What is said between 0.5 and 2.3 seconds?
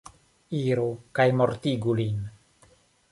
Iru kaj mortigu lin.